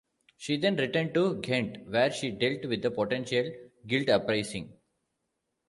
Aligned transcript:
She 0.35 0.57
then 0.57 0.77
returned 0.77 1.13
to 1.13 1.39
Ghent, 1.41 1.87
where 1.87 2.11
she 2.11 2.31
dealt 2.31 2.65
with 2.65 2.83
a 2.85 2.89
potential 2.89 3.51
guild 3.85 4.09
uprising. 4.09 4.73